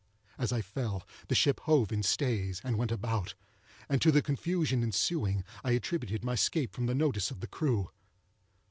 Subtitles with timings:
[0.39, 3.35] As I fell, the ship hove in stays, and went about;
[3.87, 7.91] and to the confusion ensuing I attributed my escape from the notice of the crew.